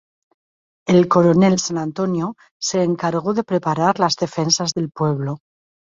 [0.87, 5.37] El Coronel San Antonio se encargó de preparar las defensas del pueblo.